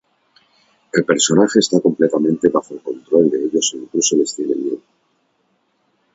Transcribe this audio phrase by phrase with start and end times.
[0.93, 4.79] El personaje está completamente bajo el control de ellos e incluso les tiene miedo.